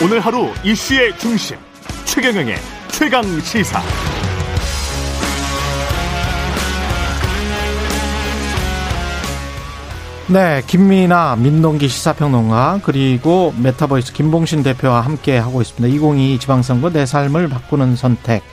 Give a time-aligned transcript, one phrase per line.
[0.00, 1.56] 오늘 하루 이슈의 중심
[2.04, 2.54] 최경영의
[2.92, 3.80] 최강 시사.
[10.28, 15.92] 네, 김민아 민동기 시사평론가 그리고 메타보이스 김봉신 대표와 함께 하고 있습니다.
[15.96, 18.44] 2022 지방선거 내 삶을 바꾸는 선택.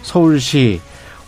[0.00, 0.80] 서울시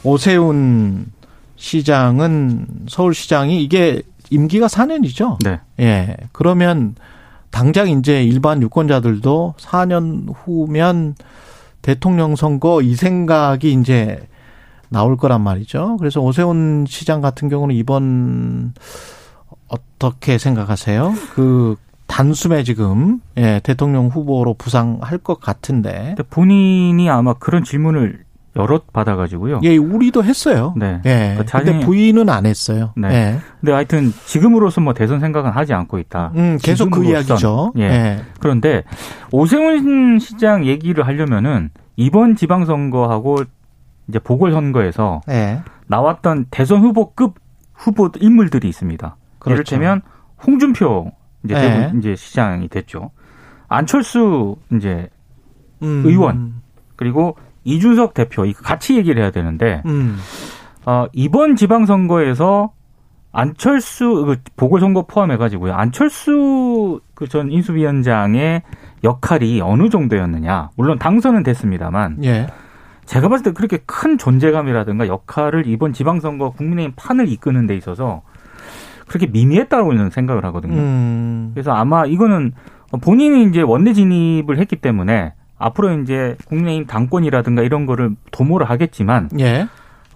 [0.03, 1.13] 오세훈
[1.57, 4.01] 시장은 서울시장이 이게
[4.31, 5.45] 임기가 4년이죠.
[5.45, 5.61] 네.
[5.79, 6.17] 예.
[6.33, 6.95] 그러면
[7.53, 11.15] 당장 이제 일반 유권자들도 4년 후면
[11.83, 14.27] 대통령 선거 이 생각이 이제
[14.89, 15.97] 나올 거란 말이죠.
[15.99, 18.75] 그래서 오세훈 시장 같은 경우는 이번
[19.69, 21.15] 어떻게 생각하세요?
[21.35, 26.15] 그 단숨에 지금 예, 대통령 후보로 부상할 것 같은데.
[26.31, 28.25] 본인이 아마 그런 질문을
[28.57, 29.61] 여럿 받아가지고요.
[29.63, 30.75] 예, 우리도 했어요.
[30.77, 31.01] 네.
[31.07, 31.35] 예.
[31.39, 32.93] 그 근데 자신이- 부인은 안 했어요.
[32.97, 33.09] 네.
[33.09, 33.39] 예.
[33.61, 36.33] 근데 하여튼 지금으로서 뭐 대선 생각은 하지 않고 있다.
[36.37, 37.13] 음, 계속 그 지금으로선.
[37.29, 37.73] 이야기죠.
[37.79, 37.83] 예.
[37.85, 38.23] 예.
[38.41, 38.85] 그런데
[39.31, 43.39] 오세훈 시장 얘기를 하려면은 이번 지방선거하고
[44.09, 45.63] 이제 보궐선거에서 예.
[45.87, 47.35] 나왔던 대선 후보급
[47.73, 49.17] 후보 인물들이 있습니다.
[49.39, 49.55] 그렇죠.
[49.55, 50.03] 이를테면
[50.47, 51.11] 홍준표
[51.45, 51.87] 이제 네.
[51.87, 53.11] 대구 이제 시장이 됐죠.
[53.69, 55.09] 안철수 이제
[55.83, 56.03] 음.
[56.05, 56.55] 의원.
[56.97, 60.17] 그리고 이준석 대표 같이 얘기를 해야 되는데 음.
[60.85, 62.73] 어, 이번 지방선거에서
[63.35, 65.73] 안철수 그 보궐선거 포함해가지고요.
[65.75, 68.63] 안철수 그 전 인수위원장의
[69.05, 70.71] 역할이 어느 정도였느냐.
[70.77, 72.49] 물론 당선은 됐습니다만 예.
[73.05, 78.23] 제가 봤을 때 그렇게 큰 존재감이라든가 역할을 이번 지방선거 국민의힘 판을 이끄는 데 있어서
[79.07, 80.75] 그렇게 미미했다고 저는 생각을 하거든요.
[80.81, 81.51] 음.
[81.55, 82.53] 그래서 아마 이거는
[83.03, 89.69] 본인이 이제 원내 진입을 했기 때문에 앞으로 이제 국민의힘 당권이라든가 이런 거를 도모를 하겠지만 예.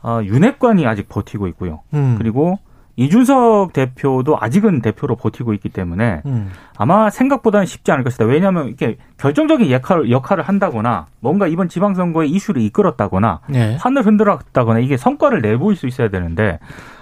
[0.02, 1.82] 어, 윤핵관이 아직 버티고 있고요.
[1.94, 2.16] 음.
[2.18, 2.58] 그리고
[2.96, 6.50] 이준석 대표도 아직은 대표로 버티고 있기 때문에 음.
[6.78, 8.24] 아마 생각보다는 쉽지 않을 것이다.
[8.24, 13.76] 왜냐하면 이렇게 결정적인 역할을, 역할을 한다거나 뭔가 이번 지방선거에 이슈를 이끌었다거나 예.
[13.78, 16.58] 판을 흔들었다거나 이게 성과를 내보일 수 있어야 되는데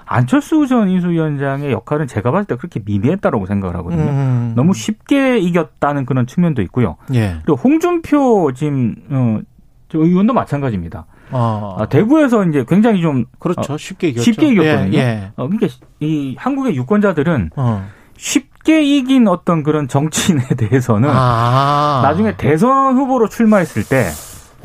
[0.06, 4.02] 안철수 전 인수위원장의 역할은 제가 봤을 때 그렇게 미미했다라고 생각을 하거든요.
[4.02, 4.52] 음.
[4.56, 6.96] 너무 쉽게 이겼다는 그런 측면도 있고요.
[7.14, 7.36] 예.
[7.44, 9.40] 그리고 홍준표 지금 어,
[9.88, 11.06] 저 의원도 마찬가지입니다.
[11.30, 11.76] 어.
[11.78, 13.76] 아, 대구에서 이제 굉장히 좀 그렇죠.
[13.78, 14.22] 쉽게 이겼죠.
[14.24, 14.98] 쉽게 이겼거든요.
[14.98, 14.98] 예.
[14.98, 15.32] 예.
[15.36, 15.66] 어, 그러니까
[16.00, 17.84] 이 한국의 유권자들은 어.
[18.16, 22.00] 쉽게 이긴 어떤 그런 정치인에 대해서는 아.
[22.04, 24.06] 나중에 대선 후보로 출마했을 때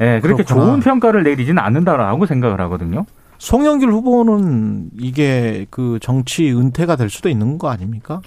[0.01, 0.65] 예, 그렇게 그렇구나.
[0.65, 3.05] 좋은 평가를 내리지는 않는다라고 생각을 하거든요.
[3.39, 8.21] 송영길 후보는 이게 그 정치 은퇴가 될 수도 있는 거 아닙니까?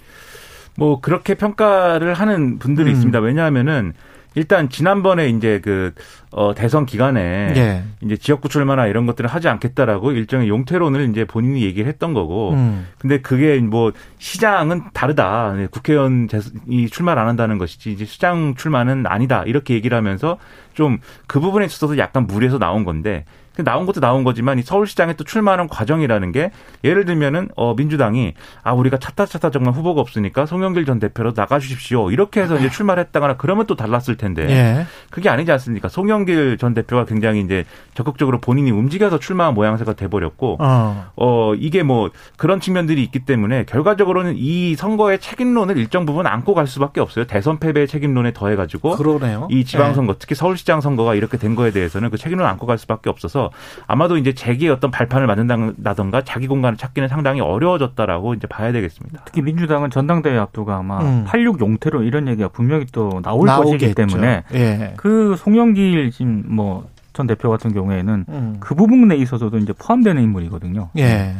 [0.75, 2.93] 뭐 그렇게 평가를 하는 분들이 음.
[2.93, 3.19] 있습니다.
[3.19, 3.93] 왜냐하면은
[4.35, 5.93] 일단 지난번에 이제 그
[6.31, 7.83] 어, 대선 기간에 예.
[8.01, 12.53] 이제 지역구 출마나 이런 것들을 하지 않겠다라고 일종의 용태론을 이제 본인이 얘기를 했던 거고.
[12.53, 12.87] 음.
[12.97, 15.53] 근데 그게 뭐 시장은 다르다.
[15.55, 16.27] 네, 국회의원
[16.67, 19.43] 이 출마를 안 한다는 것이지 이제 시장 출마는 아니다.
[19.45, 20.39] 이렇게 얘기를 하면서
[20.73, 20.97] 좀
[21.27, 25.23] 그 부분에 있어서 약간 무리해서 나온 건데 그 나온 것도 나온 거지만 이 서울시장에 또
[25.23, 26.51] 출마하는 과정이라는 게
[26.83, 28.33] 예를 들면은 어 민주당이
[28.63, 33.03] 아 우리가 찾다 찾다 정말 후보가 없으니까 송영길 전 대표로 나가주십시오 이렇게 해서 이제 출마를
[33.03, 34.85] 했다거나 그러면 또 달랐을 텐데 예.
[35.11, 35.87] 그게 아니지 않습니까?
[35.89, 41.05] 송영길 전 대표가 굉장히 이제 적극적으로 본인이 움직여서 출마한 모양새가 돼버렸고 어.
[41.15, 46.65] 어, 이게 뭐 그런 측면들이 있기 때문에 결과적으로는 이 선거의 책임론을 일정 부분 안고 갈
[46.67, 47.25] 수밖에 없어요.
[47.25, 49.47] 대선 패배의 책임론에 더해가지고 그러네요.
[49.51, 53.42] 이 지방선거 특히 서울시장 선거가 이렇게 된 거에 대해서는 그 책임을 안고 갈 수밖에 없어서
[53.87, 59.23] 아마도 이제 재기의 어떤 발판을 만든다던가 자기 공간을 찾기는 상당히 어려워졌다라고 이제 봐야 되겠습니다.
[59.25, 61.23] 특히 민주당은 전당대회 앞두고 아마 음.
[61.27, 63.73] 86 용태로 이런 얘기가 분명히 또 나올 나오겠죠.
[63.73, 64.93] 것이기 때문에 예.
[64.97, 68.57] 그 송영길 지금 뭐 전 대표 같은 경우에는 음.
[68.59, 70.89] 그 부분에 있어서도 이제 포함되는 인물이거든요.
[70.97, 71.35] 예.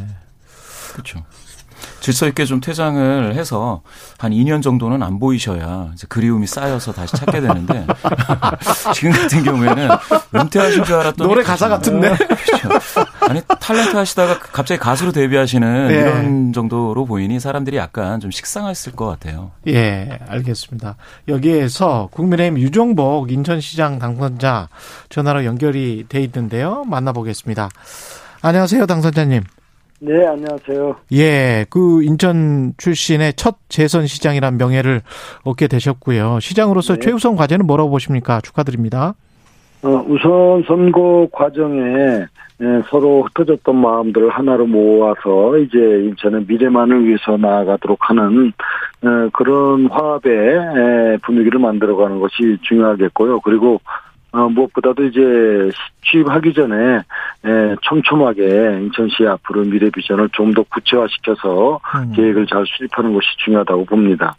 [0.93, 1.23] 그렇죠.
[1.99, 3.81] 질서 있게 좀 퇴장을 해서
[4.17, 7.85] 한 2년 정도는 안 보이셔야 그리움이 쌓여서 다시 찾게 되는데
[8.93, 9.89] 지금 같은 경우에는
[10.35, 12.15] 은퇴하신 줄 알았더니 노래 가사 같은데?
[12.15, 12.69] 그렇죠.
[13.21, 15.95] 아니 탤런트 하시다가 갑자기 가수로 데뷔하시는 예.
[15.95, 19.51] 이런 정도로 보이니 사람들이 약간 좀 식상했을 것 같아요.
[19.67, 20.95] 예, 알겠습니다.
[21.27, 24.69] 여기에서 국민의힘 유종복 인천시장 당선자
[25.09, 26.83] 전화로 연결이 돼 있는데요.
[26.85, 27.69] 만나보겠습니다.
[28.41, 29.43] 안녕하세요, 당선자님.
[30.05, 30.97] 네, 안녕하세요.
[31.13, 35.01] 예, 그 인천 출신의 첫 재선 시장이란 명예를
[35.45, 36.41] 얻게 되셨고요.
[36.41, 36.99] 시장으로서 네.
[36.99, 38.41] 최우선 과제는 뭐라고 보십니까?
[38.41, 39.15] 축하드립니다.
[39.81, 42.25] 어, 우선 선거 과정에
[42.61, 48.51] 예, 서로 흩어졌던 마음들을 하나로 모아서 이제 인천의 미래만을 위해서 나아가도록 하는
[49.03, 53.39] 어, 그런 화합의 예, 분위기를 만들어가는 것이 중요하겠고요.
[53.39, 53.79] 그리고
[54.33, 55.19] 어, 무엇보다도 이제
[56.09, 56.75] 취임하기 전에
[57.45, 62.11] 에, 촘촘하게 인천시 앞으로 미래 비전을 좀 더 구체화시켜서 음.
[62.15, 64.35] 계획을 잘 수립하는 것이 중요하다고 봅니다.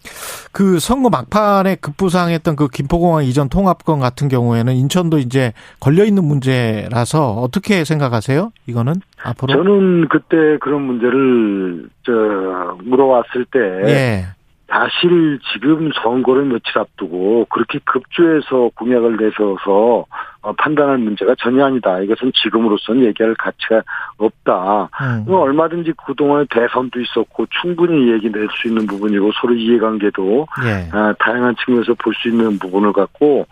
[0.53, 7.33] 그 선거 막판에 급부상했던 그 김포공항 이전 통합권 같은 경우에는 인천도 이제 걸려 있는 문제라서
[7.33, 8.53] 어떻게 생각하세요?
[8.67, 8.95] 이거는
[9.25, 9.53] 앞으로?
[9.55, 13.59] 저는 그때 그런 문제를 저 물어왔을 때
[13.91, 14.25] 예.
[14.69, 20.07] 사실 지금 선거를 며칠 앞두고 그렇게 급조해서 공약을 내세워서
[20.43, 22.01] 어, 판단할 문제가 전혀 아니다.
[22.01, 23.83] 이것은 지금으로서는 얘기할 가치가
[24.19, 24.91] 없다.
[25.01, 25.25] 음.
[25.27, 30.89] 뭐 얼마든지 그동안에 대선도 있었고 충분히 얘기 낼 수 있는 부분이고 서로 이해관계도 예.
[30.93, 33.47] 아, 다양한 측면에서 볼 수 있는 부분을 갖고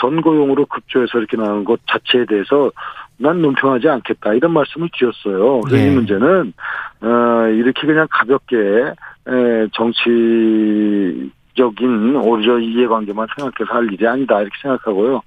[0.00, 2.70] 선거용으로 급조해서 이렇게 나오는 것 자체에 대해서
[3.18, 5.60] 난 논평하지 않겠다 이런 말씀을 드렸어요.
[5.62, 5.88] 그래서 예.
[5.88, 6.52] 이 문제는
[7.00, 11.30] 어, 이렇게 그냥 가볍게 에, 정치적인
[12.16, 15.22] 오히려 이해관계만 생각해서 할 일이 아니다 이렇게 생각하고요.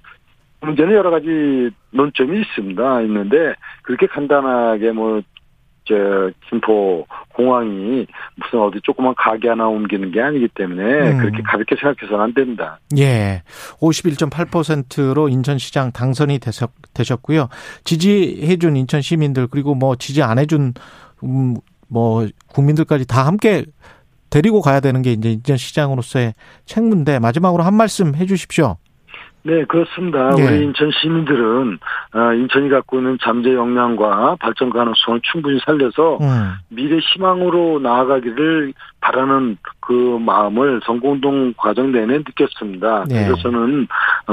[0.62, 3.00] 문제는 여러 가지 논점이 있습니다.
[3.02, 5.22] 있는데 그렇게 간단하게 뭐
[5.90, 7.04] 저 김포
[7.34, 8.06] 공항이
[8.36, 11.18] 무슨 어디 조그만 가게 하나 옮기는 게 아니기 때문에 음.
[11.18, 12.78] 그렇게 가볍게 생각해서는 안 된다.
[12.96, 13.42] 예.
[13.80, 17.48] 51.8%로 인천시장 당선이 되셨, 되셨고요.
[17.84, 20.74] 지지해준 인천 시민들 그리고 뭐 지지 안 해준
[21.24, 21.56] 음,
[21.88, 23.64] 뭐 국민들까지 다 함께
[24.30, 26.34] 데리고 가야 되는 게 이제 인천 시장으로서의
[26.66, 28.76] 책무인데 마지막으로 한 말씀 해주십시오.
[29.42, 30.30] 네, 그렇습니다.
[30.38, 30.42] 예.
[30.42, 31.78] 우리 인천 시민들은
[32.14, 36.52] 어, 인천이 갖고 있는 잠재 역량과 발전 가능성을 충분히 살려서 음.
[36.68, 43.04] 미래 희망으로 나아가기를 바라는 그 마음을 선거운동 과정 내내 느꼈습니다.
[43.08, 43.24] 네.
[43.24, 43.88] 그래서 저는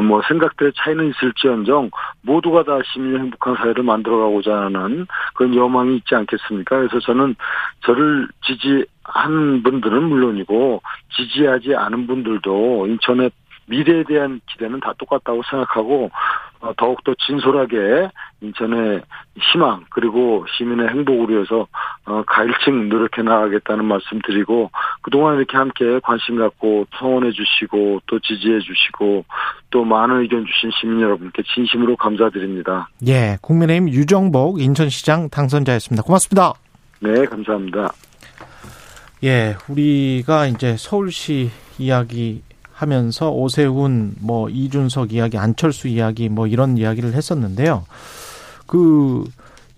[0.05, 1.89] 뭐 생각들의 차이는 있을지언정
[2.21, 6.77] 모두가 다 시민의 행복한 사회를 만들어가고자 하는 그런 여망이 있지 않겠습니까?
[6.77, 7.35] 그래서 저는
[7.85, 10.81] 저를 지지 한 분들은 물론이고
[11.15, 13.31] 지지하지 않은 분들도 인천의
[13.67, 16.09] 미래에 대한 기대는 다 똑같다고 생각하고
[16.59, 18.09] 어, 더욱더 진솔하게
[18.41, 19.01] 인천의
[19.35, 21.67] 희망 그리고 시민의 행복을 위해서
[22.05, 24.71] 어, 가일층 노력해 나가겠다는 말씀 드리고
[25.01, 29.25] 그동안 이렇게 함께 관심 갖고 성원해 주시고 또 지지해 주시고
[29.69, 32.89] 또 많은 의견 주신 시민 여러분께 진심으로 감사드립니다.
[33.05, 33.37] 예.
[33.41, 36.03] 국민의힘 유정복 인천시장 당선자였습니다.
[36.03, 36.53] 고맙습니다.
[37.01, 37.89] 네, 감사합니다.
[39.23, 39.55] 예.
[39.69, 42.41] 우리가 이제 서울시 이야기
[42.77, 47.85] 하면서 오세훈, 뭐 이준석 이야기, 안철수 이야기, 뭐 이런 이야기를 했었는데요.
[48.67, 49.23] 그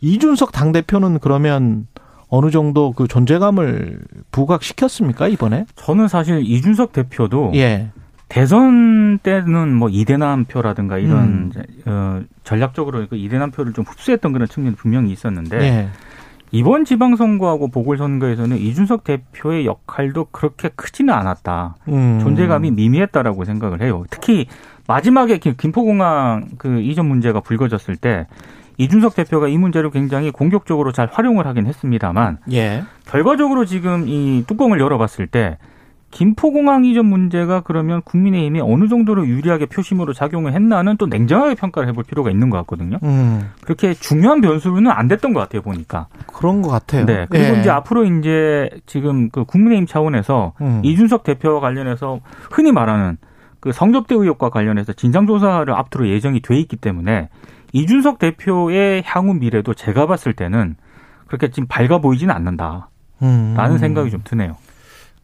[0.02, 1.88] 이준석 당 대표는 그러면
[2.28, 4.02] 어느 정도 그 존재감을
[4.32, 5.66] 부각시켰습니까 이번에?
[5.76, 7.90] 저는 사실 이준석 대표도 예,
[8.28, 11.64] 대선 때는 뭐 이대남 표라든가 이런 음.
[11.86, 15.90] 어, 전략적으로 그 이대남 표를 좀 흡수했던 그런 측면이 분명히 있었는데 예,
[16.52, 21.76] 이번 지방선거하고 보궐선거에서는 이준석 대표의 역할도 그렇게 크지는 않았다.
[21.90, 22.20] 음.
[22.22, 24.04] 존재감이 미미했다라고 생각을 해요.
[24.10, 24.48] 특히
[24.88, 28.26] 마지막에 김- 김포공항 그 이전 문제가 불거졌을 때
[28.78, 34.80] 이준석 대표가 이 문제를 굉장히 공격적으로 잘 활용을 하긴 했습니다만 예, 결과적으로 지금 이 뚜껑을
[34.80, 35.58] 열어봤을 때
[36.12, 42.04] 김포공항 이전 문제가 그러면 국민의힘이 어느 정도로 유리하게 표심으로 작용을 했나는 또 냉정하게 평가를 해볼
[42.04, 42.98] 필요가 있는 것 같거든요.
[43.04, 46.08] 음, 그렇게 중요한 변수는 안 됐던 것 같아요 보니까.
[46.28, 47.06] 그런 것 같아요.
[47.06, 47.28] 네.
[47.30, 47.60] 그리고 예.
[47.60, 50.82] 이제 앞으로 이제 지금 그 국민의힘 차원에서 음.
[50.84, 52.20] 이준석 대표와 관련해서
[52.50, 53.18] 흔히 말하는
[53.60, 57.30] 그 성접대 의혹과 관련해서 진상조사를 앞으로 예정이 돼 있기 때문에
[57.74, 60.76] 이준석 대표의 향후 미래도 제가 봤을 때는
[61.28, 62.90] 그렇게 지금 밝아 보이지는 않는다
[63.22, 63.78] 라는 음.
[63.78, 64.56] 생각이 좀 드네요.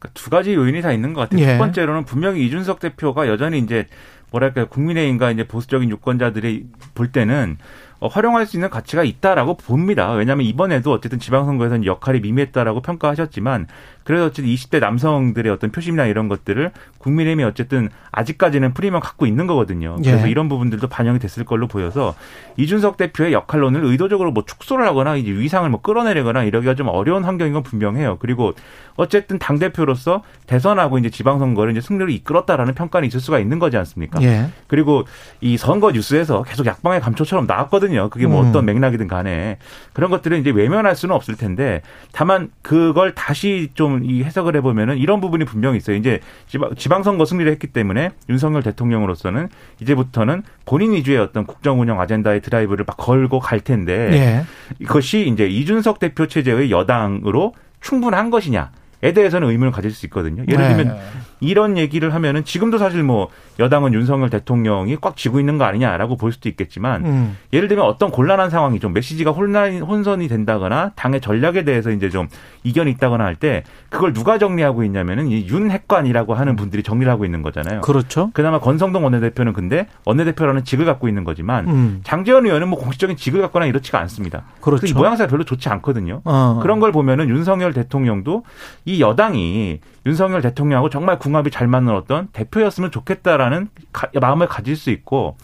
[0.06, 1.42] 그러니까 두 가지 요인이 다 있는 것 같아요.
[1.42, 1.54] 예.
[1.54, 3.88] 첫 번째로는 분명히 이준석 대표가 여전히 이제
[4.32, 7.64] 뭐랄까 국민의힘과 이제 보수적인 유권자들이 볼 때는 어,
[8.02, 10.12] 활용할 수 있는 가치가 있다라고 봅니다.
[10.12, 13.68] 왜냐하면 이번에도 어쨌든 지방선거에서는 역할이 미미했다라고 평가하셨지만
[14.06, 19.96] 그래도 어쨌든 20대 남성들의 어떤 표심이나 이런 것들을 국민의힘이 어쨌든 아직까지는 프리미엄 갖고 있는 거거든요.
[20.02, 20.32] 그래서 예.
[20.32, 22.14] 이런 부분들도 반영이 됐을 걸로 보여서
[22.58, 27.54] 이준석 대표의 역할론을 의도적으로 뭐 축소를 하거나 이제 위상을 뭐 끌어내리거나 이러기가 좀 어려운 환경인
[27.54, 28.18] 건 분명해요.
[28.20, 28.54] 그리고
[28.96, 34.22] 어쨌든 당 대표로서 대선하고 이제 지방선거를 이제 승리로 이끌었다라는 평가는 있을 수가 있는 거지 않습니까?
[34.22, 34.50] 예.
[34.68, 35.06] 그리고
[35.42, 37.85] 이 선거 뉴스에서 계속 약방의 감초처럼 나왔거든요.
[38.10, 38.50] 그게 뭐 음.
[38.50, 39.58] 어떤 맥락이든 간에
[39.94, 45.20] 그런 것들은 이제 외면할 수는 없을 텐데 다만 그걸 다시 좀 이 해석을 해보면은 이런
[45.20, 45.96] 부분이 분명히 있어요.
[45.96, 49.50] 이제 지방, 지방선거 승리를 했기 때문에 윤석열 대통령으로서는
[49.82, 54.46] 이제부터는 본인 위주의 어떤 국정 운영 아젠다의 드라이브를 막 걸고 갈 텐데 예.
[54.80, 58.72] 이것이 이제 이준석 대표 체제의 여당으로 충분한 것이냐
[59.04, 60.44] 에 대해서는 의문을 가질 수 있거든요.
[60.48, 60.76] 예를 네.
[60.76, 60.98] 들면
[61.40, 66.32] 이런 얘기를 하면은 지금도 사실 뭐 여당은 윤석열 대통령이 꽉 쥐고 있는 거 아니냐라고 볼
[66.32, 67.38] 수도 있겠지만 음.
[67.54, 72.28] 예를 들면 어떤 곤란한 상황이 좀 메시지가 혼란 혼선이 된다거나 당의 전략에 대해서 이제 좀
[72.64, 77.42] 이견이 있다거나 할 때 그걸 누가 정리하고 있냐면은 이 윤핵관이라고 하는 분들이 정리를 하고 있는
[77.42, 77.82] 거잖아요.
[77.82, 78.32] 그렇죠.
[78.34, 82.02] 그나마 권성동 원내대표는 근데 원내대표라는 직을 갖고 있는 거지만 음.
[82.04, 84.44] 장재원 의원은 뭐 공식적인 직을 갖거나 이렇지가 않습니다.
[84.62, 84.88] 그렇죠.
[84.88, 86.22] 이 모양새가 별로 좋지 않거든요.
[86.24, 86.60] 어.
[86.62, 88.44] 그런 걸 보면은 윤석열 대통령도
[88.86, 94.92] 이 여당이 윤석열 대통령하고 정말 궁합이 잘 맞는 어떤 대표였으면 좋겠다라는 가- 마음을 가질 수
[94.92, 95.38] 있고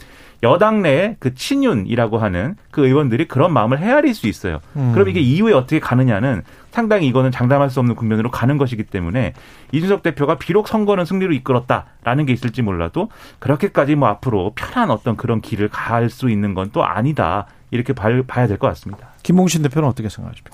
[0.44, 4.60] 여당 내에 그 친윤이라고 하는 그 의원들이 그런 마음을 헤아릴 수 있어요.
[4.76, 4.92] 음.
[4.94, 9.34] 그럼 이게 이후에 어떻게 가느냐는 상당히 이거는 장담할 수 없는 국면으로 가는 것이기 때문에
[9.72, 13.10] 이준석 대표가 비록 선거는 승리로 이끌었다라는 게 있을지 몰라도
[13.40, 17.48] 그렇게까지 뭐 앞으로 편한 어떤 그런 길을 갈 수 있는 건 또 아니다.
[17.72, 19.10] 이렇게 봐- 봐야 될 것 같습니다.
[19.24, 20.52] 김봉신 대표는 어떻게 생각하십니까?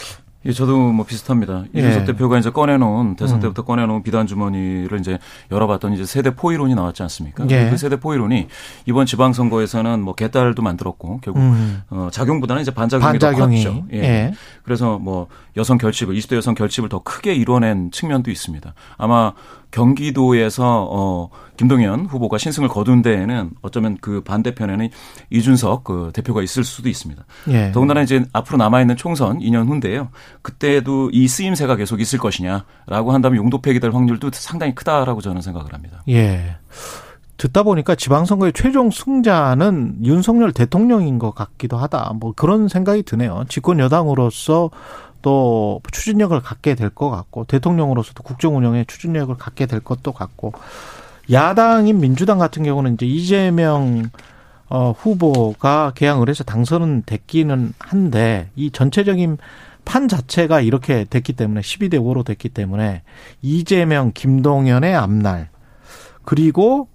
[0.48, 1.66] 예, 저도 뭐 비슷합니다.
[1.76, 1.80] 예.
[1.80, 3.42] 이준석 대표가 이제 꺼내놓은 대선 음.
[3.42, 5.20] 때부터 꺼내놓은 비단 주머니를 이제
[5.52, 7.46] 열어봤더니 이제 세대 포이론이 나왔지 않습니까?
[7.50, 7.70] 예.
[7.70, 8.48] 그 세대 포이론이
[8.86, 11.82] 이번 지방선거에서는 뭐 개딸도 만들었고 결국 음.
[11.90, 13.64] 어, 작용보다는 이제 반작용이, 반작용이.
[13.64, 13.86] 더 컸죠.
[13.92, 13.98] 예.
[13.98, 14.34] 예.
[14.64, 15.28] 그래서 뭐
[15.58, 18.74] 여성 결집을 20대 여성 결집을 더 크게 이뤄낸 측면도 있습니다.
[18.98, 19.34] 아마
[19.78, 24.90] 경기도에서 어 김동연 후보가 신승을 거둔 데에는 어쩌면 그 반대편에는
[25.30, 27.24] 이준석 그 대표가 있을 수도 있습니다.
[27.50, 27.72] 예.
[27.72, 30.10] 더군다나 이제 앞으로 남아 있는 총선 2년 후인데요.
[30.42, 36.02] 그때도 이 쓰임새가 계속 있을 것이냐라고 한다면 용도폐기 될 확률도 상당히 크다라고 저는 생각을 합니다.
[36.10, 36.58] 예.
[37.38, 42.14] 듣다 보니까 지방선거의 최종 승자는 윤석열 대통령인 것 같기도 하다.
[42.20, 43.46] 뭐 그런 생각이 드네요.
[43.48, 44.72] 집권 여당으로서
[45.28, 50.54] 또 추진력을 갖게 될 것 같고 대통령으로서도 국정 운영에 추진력을 갖게 될 것도 같고
[51.30, 54.10] 야당인 민주당 같은 경우는 이제 이재명
[54.70, 59.38] 어, 후보가 개항을 해서 당선은 됐기는 한데 이 전체적인
[59.84, 63.04] 판 자체가 이렇게 됐기 때문에 12대 5로 됐기 때문에
[63.42, 65.50] 이재명, 김동연의 앞날
[66.24, 66.88] 그리고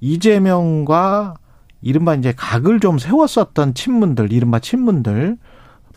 [0.00, 1.34] 이재명과
[1.82, 5.36] 이른바 이제 각을 좀 세웠었던 친문들, 이른바 친문들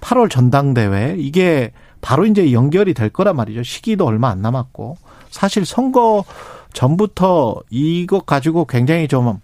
[0.01, 3.63] 8월 전당대회 이게 바로 이제 연결이 될 거란 말이죠.
[3.63, 4.97] 시기도 얼마 안 남았고
[5.29, 6.23] 사실 선거
[6.73, 9.39] 전부터 이것 가지고 굉장히 좀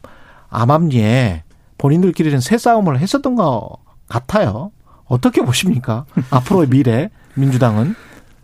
[0.50, 1.44] 암암리에
[1.78, 4.72] 본인들끼리는 새 싸움을 했었던 것 같아요.
[5.06, 6.06] 어떻게 보십니까?
[6.32, 7.96] 앞으로의 미래 민주당은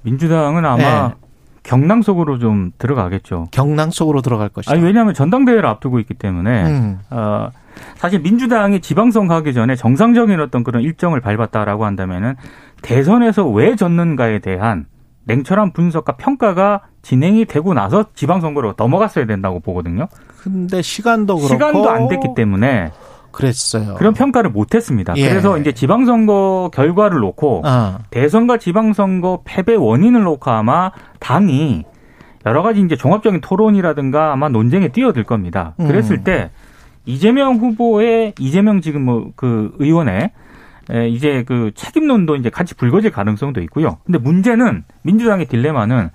[0.03, 1.13] 민주당은 아마 네.
[1.63, 3.47] 경랑 속으로 좀 들어가겠죠.
[3.51, 4.73] 경랑 속으로 들어갈 것이다.
[4.73, 6.99] 아니 왜냐하면 전당대회를 앞두고 있기 때문에 음.
[7.09, 7.51] 어,
[7.95, 12.35] 사실 민주당이 지방선거 하기 전에 정상적인 어떤 그런 일정을 밟았다라고 한다면은
[12.81, 14.85] 대선에서 왜 졌는가에 대한
[15.25, 20.07] 냉철한 분석과 평가가 진행이 되고 나서 지방선거로 넘어갔어야 된다고 보거든요.
[20.41, 22.91] 근데 시간도 그렇고 시간도 안 됐기 때문에
[23.31, 23.95] 그랬어요.
[23.95, 25.13] 그런 평가를 못 했습니다.
[25.17, 25.29] 예.
[25.29, 31.85] 그래서 이제 지방선거 결과를 놓고 아, 대선과 지방선거 패배 원인을 놓고 아마 당이
[32.45, 35.75] 여러 가지 이제 종합적인 토론이라든가 아마 논쟁에 뛰어들 겁니다.
[35.79, 35.87] 음.
[35.87, 36.51] 그랬을 때
[37.05, 40.31] 이재명 후보의 이재명 지금 뭐 그 의원의
[40.91, 43.97] 에, 이제 그 책임론도 이제 같이 불거질 가능성도 있고요.
[44.05, 46.09] 근데 문제는 민주당의 딜레마는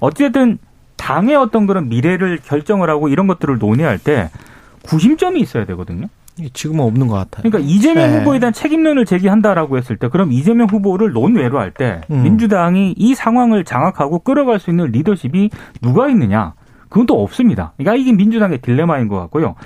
[0.00, 0.58] 어쨌든
[0.96, 4.30] 당의 어떤 그런 미래를 결정을 하고 이런 것들을 논의할 때
[4.82, 6.06] 구심점이 있어야 되거든요.
[6.54, 7.42] 지금은 없는 것 같아요.
[7.50, 8.18] 그러니까 이재명 네.
[8.18, 12.22] 후보에 대한 책임론을 제기한다라고 했을 때 그럼 이재명 후보를 논외로 할 때 음.
[12.22, 15.50] 민주당이 이 상황을 장악하고 끌어갈 수 있는 리더십이
[15.82, 16.54] 누가 있느냐?
[16.88, 17.72] 그건 또 없습니다.
[17.76, 19.56] 그러니까 이게 민주당의 딜레마인 것 같고요.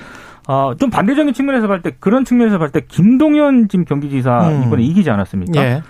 [0.46, 4.64] 어, 좀 반대적인 측면에서 볼 때 그런 측면에서 볼 때 김동연 지금 경기지사 음.
[4.66, 5.60] 이번에 이기지 않았습니까?
[5.60, 5.82] 예.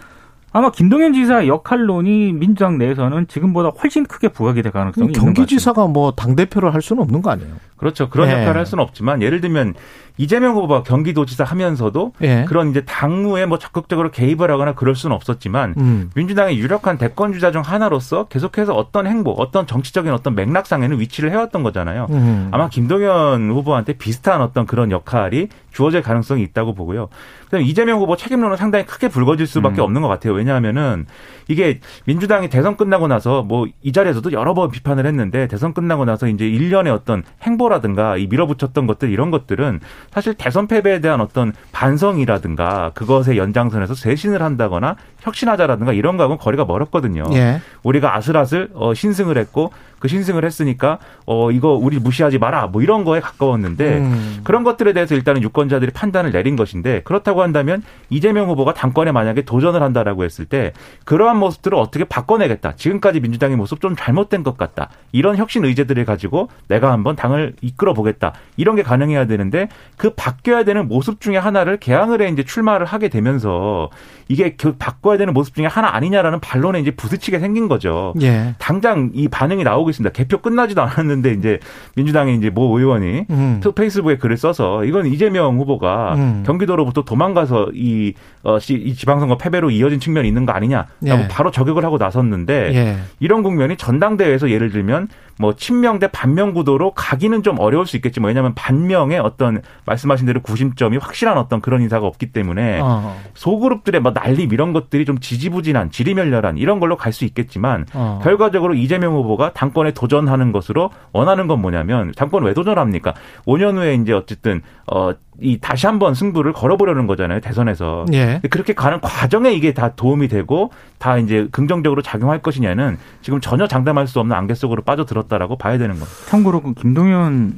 [0.53, 5.39] 아마 김동연 지사의 역할론이 민주당 내에서는 지금보다 훨씬 크게 부각이 될 가능성이 있는 것 같습니다.
[5.41, 7.53] 경기지사가 뭐 당대표를 할 수는 없는 거 아니에요?
[7.77, 8.09] 그렇죠.
[8.09, 8.35] 그런 네.
[8.35, 9.75] 역할을 할 수는 없지만 예를 들면
[10.19, 12.47] 이재명 후보가 경기도지사 하면서도 예.
[12.49, 16.11] 그런 이제 당무에 뭐 적극적으로 개입을 하거나 그럴 수는 없었지만 음.
[16.15, 21.63] 민주당의 유력한 대권 주자 중 하나로서 계속해서 어떤 행보, 어떤 정치적인 어떤 맥락상에는 위치를 해왔던
[21.63, 22.07] 거잖아요.
[22.11, 22.49] 음.
[22.51, 27.11] 아마 김동연 후보한테 비슷한 어떤 그런 역할이 주어질 가능성이 있다고 보고요.
[27.45, 29.85] 그다음에 이재명 후보 책임론은 상당히 크게 불거질 수밖에 음.
[29.85, 30.33] 없는 것 같아요.
[30.33, 31.05] 왜냐하면은
[31.49, 36.27] 이게 민주당이 대선 끝나고 나서 뭐 이 자리에서도 여러 번 비판을 했는데 대선 끝나고 나서
[36.27, 39.81] 이제 일련의 어떤 행보 라든가 이 밀어붙였던 것들 이런 것들은
[40.11, 47.25] 사실 대선 패배에 대한 어떤 반성이라든가 그것의 연장선에서 쇄신을 한다거나 혁신하자라든가 이런 거하고는 거리가 멀었거든요.
[47.33, 47.61] 예.
[47.83, 53.05] 우리가 아슬아슬 어, 신승을 했고 그 신승을 했으니까 어 이거 우리 무시하지 마라 뭐 이런
[53.05, 54.41] 거에 가까웠는데 음.
[54.45, 59.83] 그런 것들에 대해서 일단은 유권자들이 판단을 내린 것인데 그렇다고 한다면 이재명 후보가 당권에 만약에 도전을
[59.83, 60.73] 한다라고 했을 때
[61.05, 62.77] 그러한 모습들을 어떻게 바꿔내겠다.
[62.77, 64.91] 지금까지 민주당의 모습 좀 잘못된 것 같다.
[65.13, 68.33] 이런 혁신 의제들을 가지고 내가 한번 당을 이끌어 보겠다.
[68.57, 73.09] 이런 게 가능해야 되는데 그 바뀌어야 되는 모습 중에 하나를 개항을 해 이제 출마를 하게
[73.09, 73.91] 되면서
[74.29, 78.13] 이게 그 바꿔야 바꿔야 되는 모습 중에 하나 아니냐라는 반론에 이제 부딪히게 생긴 거죠.
[78.21, 78.55] 예.
[78.59, 80.13] 당장 이 반응이 나오고 있습니다.
[80.13, 81.59] 개표 끝나지도 않았는데 이제
[81.97, 83.61] 민주당의 이제 모 의원이 음.
[83.63, 86.43] 또 페이스북에 글을 써서 이건 이재명 후보가 음.
[86.47, 91.29] 경기도로부터 도망가서 이, 어, 시- 이 지방선거 패배로 이어진 측면이 있는 거 아니냐라고 예.
[91.29, 92.97] 바로 저격을 하고 나섰는데 예.
[93.21, 98.29] 이런 국면이 전당대회에서 예를 들면 뭐 친명 대 반명 구도로 가기는 좀 어려울 수 있겠지만
[98.29, 103.15] 왜냐하면 반명의 어떤 말씀하신 대로 구심점이 확실한 어떤 그런 인사가 없기 때문에 어.
[103.35, 108.21] 소그룹들의 뭐 난림 이런 것들이 좀 지지부진한 지리멸렬한 이런 걸로 갈 수 있겠지만 어.
[108.23, 113.13] 결과적으로 이재명 후보가 당권 에 도전하는 것으로 원하는 건 뭐냐면 당권 왜 도전합니까?
[113.47, 118.07] 5년 후에 이제 어쨌든 어 이 다시 한번 승부를 걸어보려는 거잖아요 대선에서.
[118.13, 118.41] 예.
[118.51, 124.07] 그렇게 가는 과정에 이게 다 도움이 되고 다 이제 긍정적으로 작용할 것이냐는 지금 전혀 장담할
[124.07, 126.11] 수 없는 안개 속으로 빠져들었다라고 봐야 되는 겁니다.
[126.29, 127.55] 참고로 그 김동연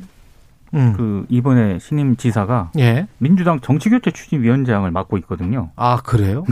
[0.75, 0.94] 음.
[0.96, 3.06] 그 이번에 신임 지사가 예.
[3.18, 5.70] 민주당 정치교체 추진위원장을 맡고 있거든요.
[5.76, 6.44] 아, 그래요?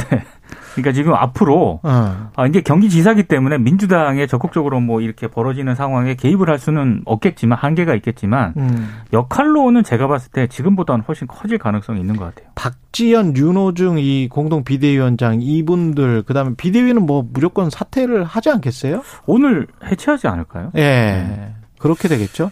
[0.74, 2.30] 그러니까 지금 앞으로 어.
[2.36, 7.94] 아, 이제 경기지사기 때문에 민주당에 적극적으로 뭐 이렇게 벌어지는 상황에 개입을 할 수는 없겠지만 한계가
[7.96, 8.88] 있겠지만 음.
[9.12, 12.50] 역할로는 제가 봤을 때 지금보다는 훨씬 커질 가능성이 있는 것 같아요.
[12.54, 19.02] 박지연, 윤호중 이 공동 비대위원장 이분들 그다음에 비대위는 뭐 무조건 사퇴를 하지 않겠어요?
[19.26, 20.70] 오늘 해체하지 않을까요?
[20.76, 21.54] 예.
[21.78, 22.50] 그렇게 되겠죠?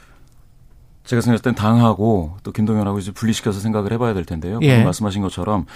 [1.04, 4.58] 제가 생각할 땐 당하고 또 김동연하고 이제 분리시켜서 생각을 해봐야 될 텐데요.
[4.62, 4.82] 예.
[4.82, 5.66] 말씀하신 것처럼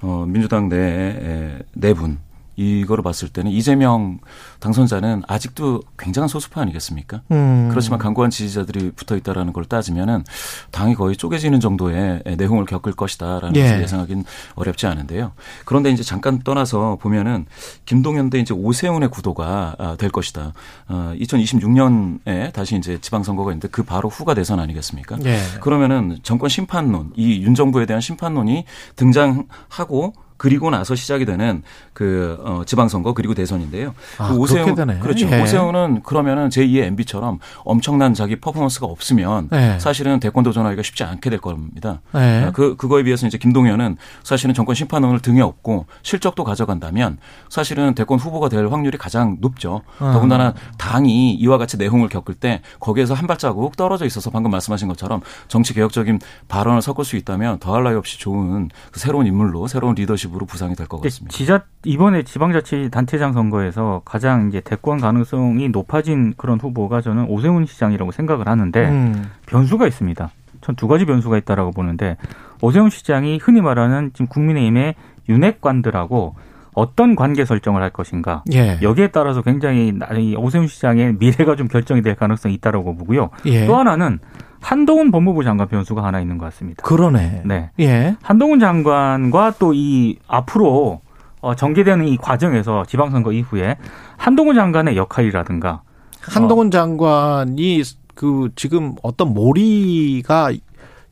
[0.00, 2.18] 어, 민주당 내네 분
[2.56, 4.18] 이거를 봤을 때는 이재명
[4.60, 7.22] 당선자는 아직도 굉장한 소수파 아니겠습니까?
[7.30, 7.68] 음.
[7.70, 10.24] 그렇지만 강고한 지지자들이 붙어 있다라는 걸 따지면은
[10.70, 13.62] 당이 거의 쪼개지는 정도의 내홍을 겪을 것이다라는 예.
[13.62, 15.32] 것을 예상하기는 어렵지 않은데요.
[15.64, 17.46] 그런데 이제 잠깐 떠나서 보면은
[17.84, 20.52] 김동연 대 이제 오세훈의 구도가 아, 될 것이다.
[20.88, 25.18] 어, 2026년에 다시 이제 지방선거가 있는데 그 바로 후가 대선 아니겠습니까?
[25.24, 25.38] 예.
[25.60, 28.64] 그러면은 정권 심판론, 이 윤 정부에 대한 심판론이
[28.96, 31.62] 등장하고 그리고 나서 시작이 되는
[31.92, 33.94] 그 어, 지방선거 그리고 대선인데요.
[34.18, 34.74] 아, 그 오세훈.
[35.00, 35.28] 그렇죠.
[35.30, 35.42] 예.
[35.42, 39.78] 오세훈은 그러면은 제2의 MB처럼 엄청난 자기 퍼포먼스가 없으면 예.
[39.80, 42.02] 사실은 대권 도전하기가 쉽지 않게 될 겁니다.
[42.14, 42.44] 예.
[42.46, 48.18] 아, 그 그거에 비해서 이제 김동연은 사실은 정권 심판론을 등에 업고 실적도 가져간다면 사실은 대권
[48.18, 49.82] 후보가 될 확률이 가장 높죠.
[49.98, 50.10] 어.
[50.12, 55.22] 더군다나 당이 이와 같이 내홍을 겪을 때 거기에서 한 발자국 떨어져 있어서 방금 말씀하신 것처럼
[55.48, 60.25] 정치 개혁적인 발언을 섞을 수 있다면 더할 나위 없이 좋은 그 새로운 인물로 새로운 리더십
[60.34, 61.36] 으로 부상이 될것 근데 같습니다.
[61.36, 68.48] 지자 이번에 지방자치단체장 선거에서 가장 이제 대권 가능성이 높아진 그런 후보가 저는 오세훈 시장이라고 생각을
[68.48, 69.30] 하는데 음.
[69.46, 70.30] 변수가 있습니다.
[70.62, 72.16] 전 두 가지 변수가 있다라고 보는데
[72.60, 74.94] 오세훈 시장이 흔히 말하는 지금 국민의힘의
[75.28, 76.34] 윤핵관들하고
[76.74, 78.78] 어떤 관계 설정을 할 것인가 예.
[78.82, 79.92] 여기에 따라서 굉장히
[80.36, 83.30] 오세훈 시장의 미래가 좀 결정이 될 가능성이 있다라고 보고요.
[83.46, 83.66] 예.
[83.66, 84.18] 또 하나는
[84.60, 86.82] 한동훈 법무부 장관 변수가 하나 있는 것 같습니다.
[86.82, 87.42] 그러네.
[87.44, 87.70] 네.
[87.80, 88.16] 예.
[88.22, 91.00] 한동훈 장관과 또 이 앞으로
[91.40, 93.76] 어, 전개되는 이 과정에서 지방선거 이후에
[94.16, 95.82] 한동훈 장관의 역할이라든가
[96.20, 97.82] 한동훈 장관이
[98.14, 100.50] 그 지금 어떤 몰이가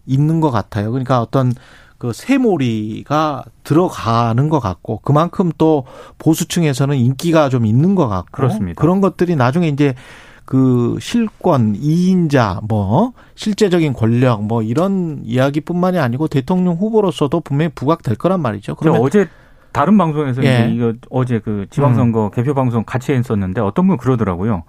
[0.06, 0.90] 있는 것 같아요.
[0.90, 1.52] 그러니까 어떤
[1.98, 5.84] 그 새몰이가 들어가는 것 같고 그만큼 또
[6.18, 8.80] 보수층에서는 인기가 좀 있는 것 같고 그렇습니다.
[8.80, 9.94] 그런 것들이 나중에 이제
[10.44, 18.40] 그 실권, 이인자, 뭐 실제적인 권력, 뭐 이런 이야기뿐만이 아니고 대통령 후보로서도 분명히 부각될 거란
[18.40, 18.74] 말이죠.
[18.74, 19.26] 그러면 어제
[19.72, 20.64] 다른 방송에서 예.
[20.64, 20.70] 음.
[20.70, 24.64] 이제 이거 어제 그 지방선거 개표 방송 같이 했었는데 어떤 분 그러더라고요.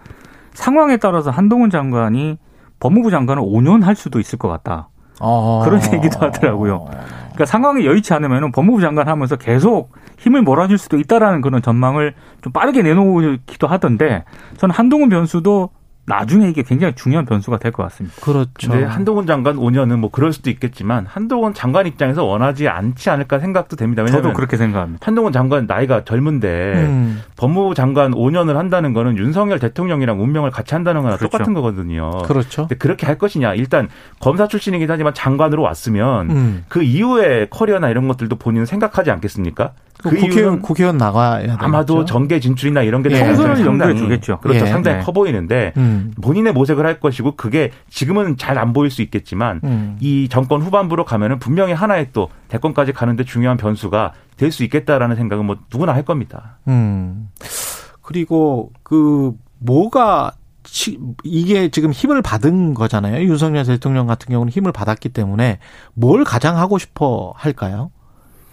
[0.54, 2.38] 상황에 따라서 한동훈 장관이
[2.80, 4.90] 법무부 장관을 5년 할 수도 있을 것 같다.
[5.20, 5.62] 어.
[5.64, 6.86] 그런 얘기도 하더라고요.
[7.36, 12.54] 그러니까 상황이 여의치 않으면 법무부 장관 하면서 계속 힘을 몰아줄 수도 있다라는 그런 전망을 좀
[12.54, 14.24] 빠르게 내놓기도 하던데
[14.58, 15.70] 저는 한동훈 변수도
[16.08, 18.16] 나중에 이게 굉장히 중요한 변수가 될 것 같습니다.
[18.22, 18.70] 그렇죠.
[18.72, 23.76] 근데 한동훈 장관 5년은 뭐 그럴 수도 있겠지만 한동훈 장관 입장에서 원하지 않지 않을까 생각도
[23.76, 24.04] 됩니다.
[24.04, 25.06] 왜냐하면 저도 그렇게 생각합니다.
[25.06, 27.22] 한동훈 장관 나이가 젊은데 음.
[27.38, 31.32] 법무부 장관 5년을 한다는 거는 윤석열 대통령이랑 운명을 같이 한다는 거나 그렇죠.
[31.32, 32.12] 똑같은 거거든요.
[32.26, 32.64] 그렇죠.
[32.64, 33.56] 근데 그렇게 할 것이냐?
[33.56, 33.90] 일단
[34.20, 36.66] 검사 출신이긴 하지만 장관으로 왔으면 음.
[36.70, 39.72] 그 이후에 커리어나 이런 것들도 본인은 생각하지 않겠습니까?
[40.10, 41.56] 그그 국회의원 국회의원 나가야.
[41.60, 43.18] 아마도 정계 진출이나 이런 게 예.
[43.18, 44.40] 총선을 염두에 상당히 두겠죠.
[44.40, 44.66] 그렇죠.
[44.66, 44.70] 예.
[44.70, 45.04] 상당히 네.
[45.04, 46.14] 커 보이는데 음.
[46.22, 49.98] 본인의 모색을 할 것이고 그게 지금은 잘 안 보일 수 있겠지만 음.
[50.00, 55.46] 이 정권 후반부로 가면은 분명히 하나의 또 대권까지 가는데 중요한 변수가 될 수 있겠다라는 생각은
[55.46, 56.58] 뭐 누구나 할 겁니다.
[56.68, 57.30] 음.
[58.02, 60.32] 그리고 그 뭐가
[60.64, 63.22] 치- 이게 지금 힘을 받은 거잖아요.
[63.24, 65.60] 윤석열 대통령 같은 경우는 힘을 받았기 때문에
[65.94, 67.92] 뭘 가장 하고 싶어 할까요?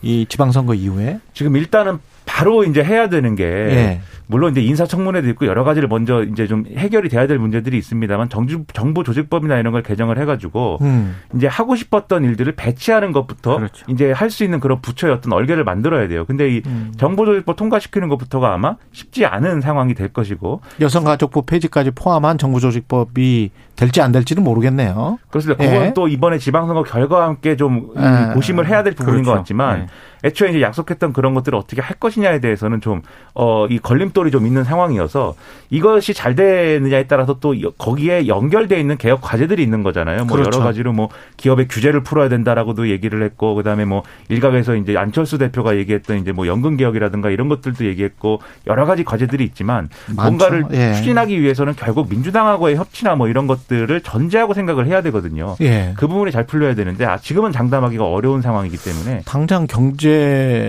[0.03, 1.21] 이 지방선거 이후에?
[1.35, 4.01] 지금 일단은 바로 이제 해야 되는 게 예.
[4.29, 8.65] 물론 이제 인사청문회도 있고 여러 가지를 먼저 이제 좀 해결이 돼야 될 문제들이 있습니다만 정부
[8.73, 11.17] 정부 조직법이나 이런 걸 개정을 해가지고 음.
[11.35, 13.85] 이제 하고 싶었던 일들을 배치하는 것부터 그렇죠.
[13.89, 16.25] 이제 할 수 있는 그런 부처의 어떤 얼개를 만들어야 돼요.
[16.25, 16.95] 근데 이 음.
[16.97, 24.13] 정보조직법 통과시키는 것부터가 아마 쉽지 않은 상황이 될 것이고 여성가족부 폐지까지 포함한 정부조직법이 될지 안
[24.13, 25.19] 될지는 모르겠네요.
[25.29, 25.63] 그렇습니다.
[25.65, 25.69] 예.
[25.71, 28.33] 그건 또 이번에 지방선거 결과와 함께 좀 예.
[28.33, 29.31] 고심을 해야 될 부분인 그렇죠.
[29.33, 29.87] 것 같지만 네.
[30.25, 33.03] 애초에 이제 약속했던 그런 것들을 어떻게 할 것이냐에 대해서는 좀,
[33.35, 35.35] 어, 이 걸림돌이 좀 있는 상황이어서
[35.71, 40.25] 이것이 잘 되느냐에 따라서 또 여- 거기에 연결돼 있는 개혁 과제들이 있는 거잖아요.
[40.25, 40.57] 뭐 그렇죠.
[40.59, 45.77] 여러 가지로 뭐 기업의 규제를 풀어야 된다라고도 얘기를 했고 그다음에 뭐 일각에서 이제 안철수 대표가
[45.77, 50.23] 얘기했던 이제 뭐 연금 개혁이라든가 이런 것들도 얘기했고 여러 가지 과제들이 있지만 많죠.
[50.23, 50.95] 뭔가를 예.
[50.95, 55.57] 추진하기 위해서는 결국 민주당하고의 협치나 뭐 이런 것들을 전제하고 생각을 해야 되거든요.
[55.61, 55.95] 예.
[55.97, 60.12] 그 부분이 잘 풀려야 되는데 아, 지금은 장담하기가 어려운 상황이기 때문에 당장 경제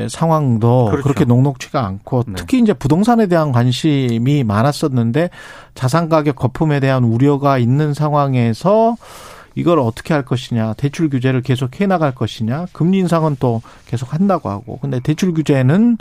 [0.10, 1.04] 상황도 그렇죠.
[1.04, 2.34] 그렇게 녹록치가 않고 네.
[2.36, 5.30] 특히 이제 부동산에 대한 관심이 많았었는데
[5.76, 8.96] 자산 가격 거품에 대한 우려가 있는 상황에서
[9.56, 14.50] 이걸 어떻게 할 것이냐, 대출 규제를 계속 해 나갈 것이냐, 금리 인상은 또 계속 한다고
[14.50, 14.80] 하고.
[14.80, 15.98] 근데 대출 규제는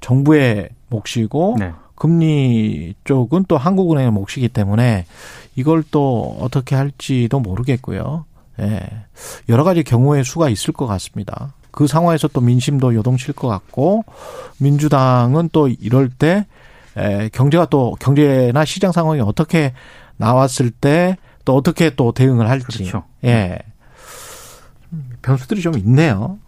[0.00, 1.72] 정부의 몫이고 네.
[1.94, 5.06] 금리 쪽은 또 한국은행의 몫이기 때문에
[5.54, 8.24] 이걸 또 어떻게 할지도 모르겠고요.
[8.60, 8.80] 예.
[9.48, 11.52] 여러 가지 경우의 수가 있을 것 같습니다.
[11.74, 14.04] 그 상황에서 또 민심도 요동칠 것 같고
[14.58, 16.46] 민주당은 또 이럴 때
[16.96, 19.72] 에, 경제가 또 경제나 시장 상황이 어떻게
[20.16, 22.66] 나왔을 때 또 어떻게 또 대응을 할지.
[22.66, 23.04] 그렇죠.
[23.24, 23.58] 예.
[24.92, 26.38] 음, 변수들이 좀 있네요.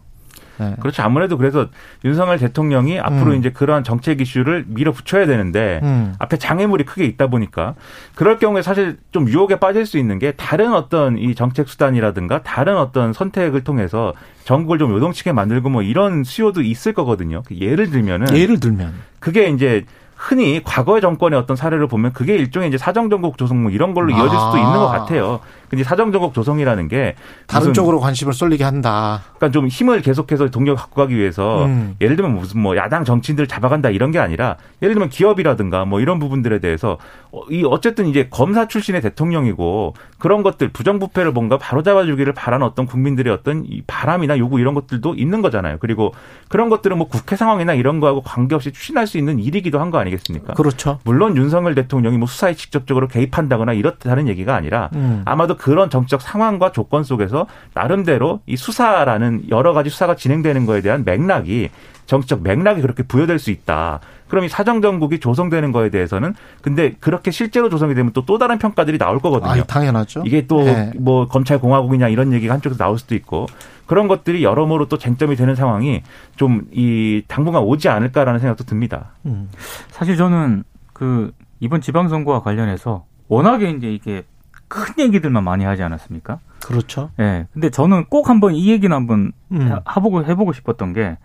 [0.59, 0.75] 예.
[0.79, 1.03] 그렇죠.
[1.03, 1.67] 아무래도 그래서
[2.03, 3.37] 윤석열 대통령이 앞으로 음.
[3.37, 6.13] 이제 그러한 정책 이슈를 밀어붙여야 되는데 음.
[6.19, 7.75] 앞에 장애물이 크게 있다 보니까
[8.15, 12.77] 그럴 경우에 사실 좀 유혹에 빠질 수 있는 게 다른 어떤 이 정책 수단이라든가 다른
[12.77, 14.13] 어떤 선택을 통해서
[14.45, 17.43] 전국을 좀 요동치게 만들고 뭐 이런 수요도 있을 거거든요.
[17.45, 19.85] 그 예를 들면은 예를 들면 그게 이제
[20.17, 24.29] 흔히 과거의 정권의 어떤 사례를 보면 그게 일종의 이제 사정전국 조성 뭐 이런 걸로 이어질
[24.29, 24.57] 수도 아.
[24.57, 25.39] 있는 것 같아요.
[25.69, 27.15] 근데 사정전국 조성이라는 게
[27.47, 29.21] 다른 쪽으로 관심을 쏠리게 한다.
[29.37, 31.95] 그러니까 좀 힘을 계속해서 동력 갖고 가기 위해서 음.
[31.99, 36.19] 예를 들면 무슨 뭐 야당 정치인들 잡아간다 이런 게 아니라 예를 들면 기업이라든가 뭐 이런
[36.19, 36.97] 부분들에 대해서
[37.31, 42.85] 어, 이 어쨌든 이제 검사 출신의 대통령이고 그런 것들 부정부패를 뭔가 바로 잡아주기를 바라는 어떤
[42.85, 45.77] 국민들의 어떤 이 바람이나 요구 이런 것들도 있는 거잖아요.
[45.79, 46.13] 그리고
[46.49, 50.53] 그런 것들은 뭐 국회 상황이나 이런 거하고 관계없이 추진할 수 있는 일이기도 한 거 아니겠습니까?
[50.53, 50.99] 그렇죠.
[51.05, 55.21] 물론 윤석열 대통령이 뭐 수사에 직접적으로 개입한다거나 이렇다는 얘기가 아니라 음.
[55.23, 61.03] 아마도 그런 정치적 상황과 조건 속에서 나름대로 이 수사라는 여러 가지 수사가 진행되는 거에 대한
[61.05, 61.69] 맥락이
[62.05, 63.99] 정치적 맥락이 그렇게 부여될 수 있다.
[64.29, 68.97] 그럼 이 사정정국이 조성되는 거에 대해서는 근데 그렇게 실제로 조성이 되면 또 또 다른 평가들이
[68.97, 69.61] 나올 거거든요.
[69.61, 70.23] 아, 당연하죠.
[70.25, 70.91] 이게 또 네.
[70.97, 73.45] 뭐 검찰 공화국이냐 이런 얘기가 한쪽에서 나올 수도 있고
[73.85, 76.01] 그런 것들이 여러모로 또 쟁점이 되는 상황이
[76.35, 79.11] 좀 이 당분간 오지 않을까라는 생각도 듭니다.
[79.25, 79.49] 음.
[79.89, 84.23] 사실 저는 그 이번 지방선거와 관련해서 워낙에 이제 이게
[84.67, 86.39] 큰 얘기들만 많이 하지 않았습니까?
[86.63, 87.09] 그렇죠.
[87.19, 87.47] 예.
[87.53, 89.75] 근데 저는 꼭 한번 이 얘기는 한번 음.
[89.95, 91.17] 해보고 해보고 싶었던 게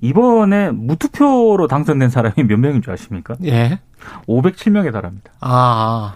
[0.00, 3.34] 이번에 무투표로 당선된 사람이 몇 명인 줄 아십니까?
[3.44, 3.78] 예.
[4.28, 5.30] 507명에 달합니다.
[5.40, 6.14] 아,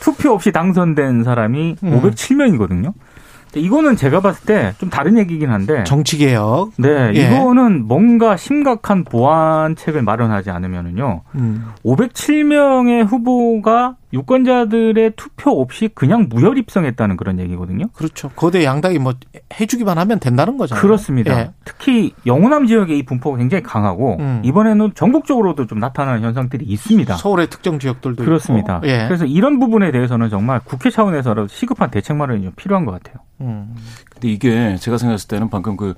[0.00, 2.00] 투표 없이 당선된 사람이 음.
[2.00, 2.92] 507명이거든요.
[3.54, 6.72] 이거는 제가 봤을 때 좀 다른 얘기긴 한데 정치개혁.
[6.78, 7.26] 네, 예.
[7.36, 11.22] 이거는 뭔가 심각한 보완책을 마련하지 않으면은요.
[11.34, 11.66] 음.
[11.84, 17.86] 507명의 후보가 유권자들의 투표 없이 그냥 무혈 입성했다는 그런 얘기거든요.
[17.92, 18.28] 그렇죠.
[18.30, 19.14] 거대 양당이 뭐
[19.58, 20.82] 해주기만 하면 된다는 거잖아요.
[20.82, 21.38] 그렇습니다.
[21.38, 21.50] 예.
[21.64, 24.42] 특히 영호남 지역의 이 분포가 굉장히 강하고 음.
[24.44, 27.16] 이번에는 전국적으로도 좀 나타나는 현상들이 있습니다.
[27.16, 28.76] 서울의 특정 지역들도 그렇습니다.
[28.76, 28.88] 있고.
[28.88, 29.04] 예.
[29.06, 33.22] 그래서 이런 부분에 대해서는 정말 국회 차원에서라도 시급한 대책 마련이 좀 필요한 것 같아요.
[33.40, 33.74] 음.
[34.10, 35.94] 근데 이게 제가 생각했을 때는 방금 그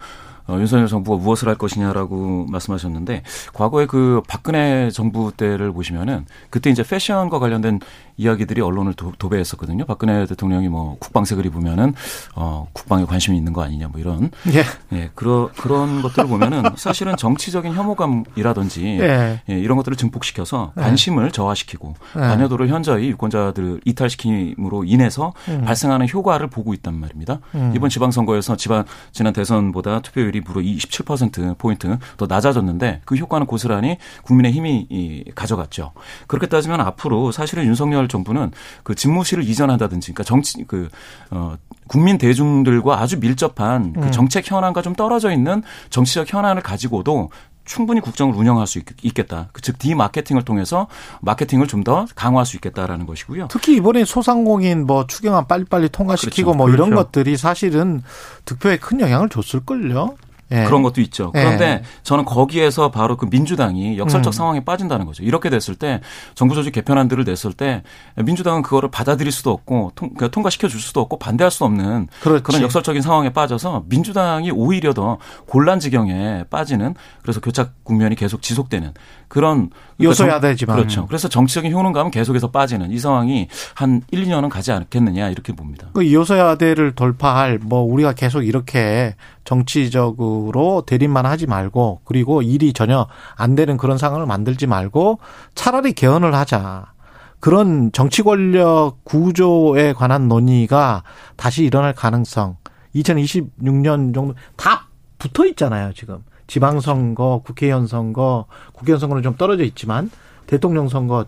[0.49, 6.83] 어, 윤석열 정부가 무엇을 할 것이냐라고 말씀하셨는데 과거에 그 박근혜 정부 때를 보시면은 그때 이제
[6.83, 7.81] 패션과 관련된
[8.17, 9.85] 이야기들이 언론을 도, 도배했었거든요.
[9.87, 11.95] 박근혜 대통령이 뭐 국방색을 입으면은
[12.35, 14.65] 어 국방에 관심이 있는 거 아니냐 뭐 이런 예.
[14.97, 19.41] 예 그런 그런 것들을 보면은 사실은 정치적인 혐오감이라든지 예.
[19.49, 20.83] 예, 이런 것들을 증폭시켜서 네.
[20.83, 22.21] 관심을 저하시키고 네.
[22.21, 25.63] 관여도를 현저히 유권자들 이탈시킴으로 인해서 음.
[25.65, 27.41] 발생하는 효과를 보고 있단 말입니다.
[27.55, 27.73] 음.
[27.75, 34.87] 이번 지방선거에서 지방 지난 대선보다 투표율이 무려 27% 포인트 더 낮아졌는데 그 효과는 고스란히 국민의힘이
[34.91, 35.93] 이, 가져갔죠.
[36.27, 40.89] 그렇게 따지면 앞으로 사실은 윤석열 정부는 그 집무실을 이전한다든지, 그러니까 정치 그
[41.31, 41.57] 어,
[41.89, 44.11] 국민 대중들과 아주 밀접한 그 음.
[44.13, 47.31] 정책 현안과 좀 떨어져 있는 정치적 현안을 가지고도
[47.65, 49.49] 충분히 국정을 운영할 수 있- 있겠다.
[49.53, 50.89] 그즉 디마케팅을 통해서
[51.21, 53.47] 마케팅을 좀 더 강화할 수 있겠다라는 것이고요.
[53.51, 56.57] 특히 이번에 소상공인 뭐 추경안 빨리빨리 통과시키고 그렇죠.
[56.57, 57.05] 뭐 이런 그렇죠.
[57.07, 58.03] 것들이 사실은
[58.47, 60.17] 득표에 큰 영향을 줬을걸요.
[60.53, 60.65] 예.
[60.65, 61.33] 그런 것도 있죠.
[61.35, 61.41] 예.
[61.41, 64.33] 그런데 저는 거기에서 바로 그 민주당이 역설적 음.
[64.33, 65.23] 상황에 빠진다는 거죠.
[65.23, 66.01] 이렇게 됐을 때
[66.35, 67.83] 정부 조직 개편안들을 냈을 때
[68.17, 72.43] 민주당은 그거를 받아들일 수도 없고 통, 그러니까 통과시켜 줄 수도 없고 반대할 수 없는 그렇지.
[72.43, 78.93] 그런 역설적인 상황에 빠져서 민주당이 오히려 더 곤란 지경에 빠지는 그래서 교착 국면이 계속 지속되는
[79.33, 80.77] 그런 그러니까 요소야대지만.
[80.77, 81.07] 그렇죠.
[81.07, 85.89] 그래서 정치적인 효능감은 계속해서 빠지는 이 상황이 한 1, 2년은 가지 않겠느냐 이렇게 봅니다.
[85.95, 93.55] 그 여소야대를 돌파할 뭐 우리가 계속 이렇게 정치적으로 대립만 하지 말고 그리고 일이 전혀 안
[93.55, 95.19] 되는 그런 상황을 만들지 말고
[95.55, 96.93] 차라리 개헌을 하자.
[97.41, 101.05] 그런 정치 권력 구조에 관한 논의가
[101.37, 102.59] 다시 일어날 가능성
[102.95, 106.23] 2026년 정도 다 붙어 있잖아요, 지금.
[106.53, 110.11] 지방선거, 국회의원 선거, 국회의원 선거는 좀 떨어져 있지만
[110.47, 111.25] 대통령 선거와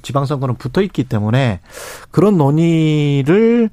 [0.00, 1.60] 지방선거는 붙어 있기 때문에
[2.10, 3.68] 그런 논의를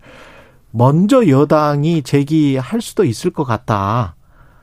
[0.72, 4.16] 먼저 여당이 제기할 수도 있을 것 같다.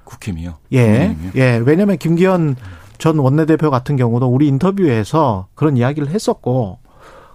[0.04, 0.56] 국힘이요.
[0.72, 0.84] 예.
[0.84, 1.32] 국민의힘이요?
[1.36, 1.62] 예.
[1.64, 2.56] 왜냐면 김기현
[2.98, 6.78] 전 원내대표 같은 경우도 우리 인터뷰에서 그런 이야기를 했었고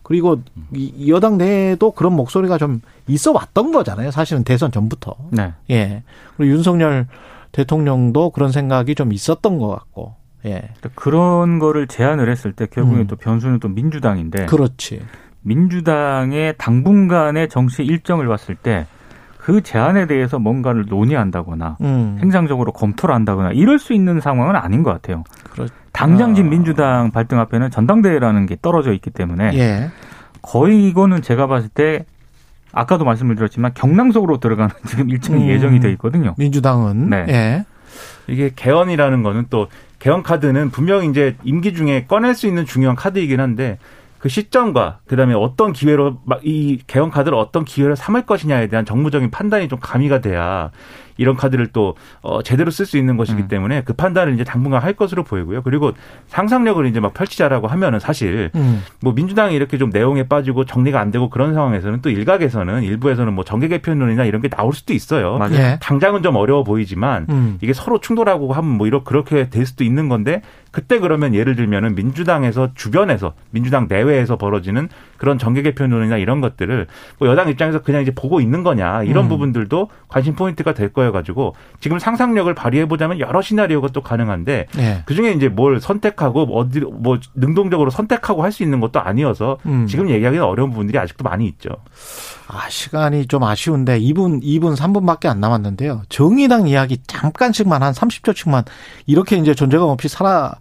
[0.03, 0.39] 그리고
[0.71, 4.11] 이 여당 내에도 그런 목소리가 좀 있어 왔던 거잖아요.
[4.11, 5.15] 사실은 대선 전부터.
[5.31, 5.53] 네.
[5.71, 6.03] 예.
[6.37, 7.07] 그리고 윤석열
[7.53, 10.15] 대통령도 그런 생각이 좀 있었던 것 같고.
[10.45, 10.49] 예.
[10.59, 13.07] 그러니까 그런 거를 제안을 했을 때 결국에 음.
[13.07, 15.01] 또 변수는 또 민주당인데 그렇지.
[15.41, 18.85] 민주당의 당분간의 정치 일정을 봤을 때
[19.43, 22.17] 그 제안에 대해서 뭔가를 논의한다거나 음.
[22.21, 25.25] 행정적으로 검토를 한다거나 이럴 수 있는 상황은 아닌 것 같아요.
[25.51, 26.51] 그렇 당장 지금 아.
[26.51, 29.89] 민주당 발등 앞에는 전당대회라는 게 떨어져 있기 때문에 예.
[30.41, 32.05] 거의 이거는 제가 봤을 때
[32.73, 35.49] 아까도 말씀을 드렸지만 경랑속으로 들어가는 지금 일정이 음.
[35.49, 36.35] 예정이 돼 있거든요.
[36.37, 37.25] 민주당은 네.
[37.29, 37.65] 예.
[38.27, 39.67] 이게 개헌이라는 거는 또
[39.99, 43.77] 개헌 카드는 분명히 이제 임기 중에 꺼낼 수 있는 중요한 카드이긴 한데
[44.17, 49.67] 그 시점과 그다음에 어떤 기회로 막이 개헌 카드를 어떤 기회로 삼을 것이냐에 대한 정무적인 판단이
[49.67, 50.71] 좀 가미가 돼야
[51.17, 53.47] 이런 카드를 또 어, 제대로 쓸 수 있는 것이기 음.
[53.47, 55.61] 때문에 그 판단을 이제 당분간 할 것으로 보이고요.
[55.61, 55.91] 그리고
[56.27, 58.83] 상상력을 이제 막 펼치자라고 하면은 사실 음.
[59.01, 63.43] 뭐 민주당이 이렇게 좀 내용에 빠지고 정리가 안 되고 그런 상황에서는 또 일각에서는 일부에서는 뭐
[63.43, 65.37] 정계 개편론이나 이런 게 나올 수도 있어요.
[65.37, 65.55] 맞아요.
[65.55, 65.79] 예.
[65.81, 67.57] 당장은 좀 어려워 보이지만 음.
[67.61, 71.93] 이게 서로 충돌하고 하면 뭐 이렇게 그렇게 될 수도 있는 건데 그때 그러면 예를 들면은
[71.93, 76.87] 민주당에서 주변에서 민주당 내외에서 벌어지는 그런 정계 개편론이나 이런 것들을
[77.19, 79.29] 뭐 여당 입장에서 그냥 이제 보고 있는 거냐 이런 음.
[79.29, 85.03] 부분들도 관심 포인트가 될 거여 가지고 지금 상상력을 발휘해 보자면 여러 시나리오가 또 가능한데 예.
[85.05, 89.87] 그 중에 이제 뭘 선택하고 어디 뭐 능동적으로 선택하고 할 수 있는 것도 아니어서 음.
[89.87, 91.69] 지금 얘기하기는 어려운 부분들이 아직도 많이 있죠.
[92.47, 96.03] 아, 시간이 좀 아쉬운데 2분, 2분, 3분밖에 안 남았는데요.
[96.07, 98.65] 정의당 이야기 잠깐씩만 한 30초씩만
[99.07, 100.55] 이렇게 이제 존재감 없이 사라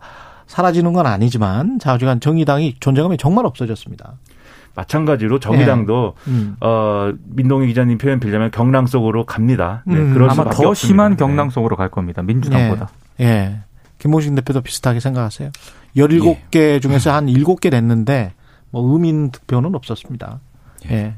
[0.47, 4.15] 사라지는 건 아니지만 자주간 정의당이 존재감이 정말 없어졌습니다.
[4.75, 6.57] 마찬가지로 정의당도 음.
[6.61, 9.83] 어 민동희 기자님 표현 빌자면 경랑 속으로 갑니다.
[9.87, 10.75] 네, 음, 그럴 아마 더 없습니다.
[10.75, 11.17] 심한 네.
[11.17, 12.23] 경랑 속으로 갈 겁니다.
[12.23, 12.89] 민주당보다.
[13.21, 13.61] 예.
[13.99, 15.51] 김봉식 대표도 비슷하게 생각하세요?
[15.97, 18.33] 17개 중에서 한 7개 냈는데
[18.71, 20.41] 뭐 의민 득표는 없었습니다.
[20.91, 21.15] 예.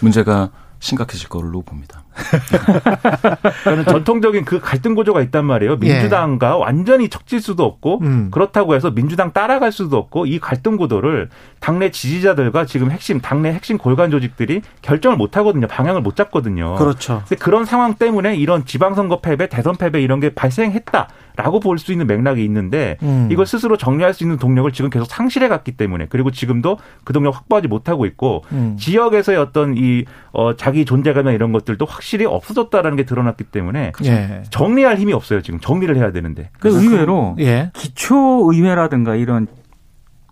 [0.00, 2.02] 문제가 심각해질 걸로 봅니다.
[3.64, 5.76] 저는 전통적인 그 갈등 구조가 있단 말이에요.
[5.76, 8.06] 민주당과 완전히 척질 수도 없고 예.
[8.06, 8.28] 음.
[8.30, 13.78] 그렇다고 해서 민주당 따라갈 수도 없고 이 갈등 구도를 당내 지지자들과 지금 핵심 당내 핵심
[13.78, 15.66] 골간 조직들이 결정을 못 하거든요.
[15.66, 16.74] 방향을 못 잡거든요.
[16.76, 17.22] 그렇죠.
[17.40, 22.44] 그런 상황 때문에 이런 지방선거 패배, 대선 패배 이런 게 발생했다라고 볼 수 있는 맥락이
[22.44, 23.28] 있는데 음.
[23.30, 27.34] 이걸 스스로 정리할 수 있는 동력을 지금 계속 상실해 갔기 때문에 그리고 지금도 그 동력
[27.36, 28.76] 확보하지 못하고 있고 음.
[28.78, 30.04] 지역에서의 어떤 이
[30.38, 34.42] 어, 자기 존재감이나 이런 것들도 확실히 없어졌다라는 게 드러났기 때문에 예.
[34.50, 35.42] 정리할 힘이 없어요.
[35.42, 36.50] 지금 정리를 해야 되는데.
[36.60, 37.72] 그 의외로 예.
[37.74, 39.48] 기초 의회라든가 이런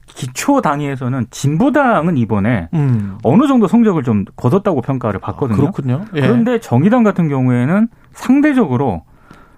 [0.06, 3.18] 기초 단위에서는 진보당은 이번에 음.
[3.24, 5.56] 어느 정도 성적을 좀 거뒀다고 평가를 받거든요.
[5.56, 6.04] 그렇군요.
[6.14, 6.20] 예.
[6.20, 9.02] 그런데 정의당 같은 경우에는 상대적으로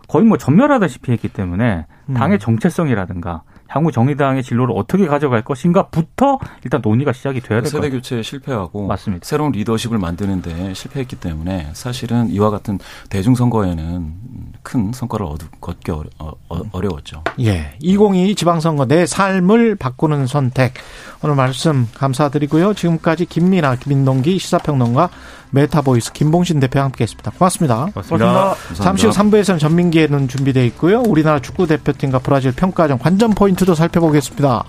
[0.09, 2.15] 거의 뭐 전멸하다시피 했기 때문에 음.
[2.15, 7.99] 당의 정체성이라든가 향후 정의당의 진로를 어떻게 가져갈 것인가부터 일단 논의가 시작이 돼야 될것 세대 같아요.
[7.99, 9.25] 교체에 실패하고 맞습니다.
[9.27, 12.79] 새로운 리더십을 만드는데 실패했기 때문에 사실은 이와 같은
[13.11, 14.15] 대중 선거에는
[14.63, 17.25] 큰 성과를 얻, 걷기 어려, 어, 어, 어려웠죠.
[17.41, 17.75] 예.
[17.81, 20.75] 2022 지방선거 내 삶을 바꾸는 선택.
[21.23, 22.75] 오늘 말씀 감사드리고요.
[22.75, 25.11] 지금까지 김민아, 김민동기 시사평론가
[25.51, 27.31] 메타보이스 김봉신 대표와 함께 했습니다.
[27.31, 27.87] 고맙습니다.
[27.87, 28.55] 고맙습니다.
[28.75, 31.01] 잠시 후 3부에서는 전민기에는 준비되어 있고요.
[31.01, 34.65] 우리나라 축구 대표팀과 브라질 평가전 관전 포인트도 살펴보겠습니다.